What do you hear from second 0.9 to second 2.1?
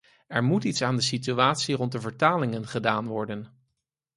de situatie rond de